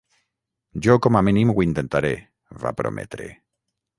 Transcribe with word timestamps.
Jo 0.85 0.95
com 1.05 1.19
a 1.19 1.21
mínim 1.27 1.51
ho 1.53 1.59
intentaré, 1.67 2.11
va 2.65 2.75
prometre. 2.83 3.31